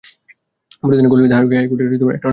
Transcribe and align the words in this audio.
পরে 0.79 0.95
তিনি 0.97 1.09
কলিকাতা 1.11 1.35
হাইকোর্টের 1.37 1.87
এটর্নি 1.87 2.05
হইয়াছিলেন। 2.05 2.29